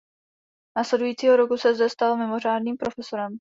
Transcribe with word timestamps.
Následujícího 0.77 1.35
roku 1.37 1.57
se 1.57 1.75
zde 1.75 1.89
stal 1.89 2.17
mimořádným 2.17 2.77
profesorem. 2.77 3.29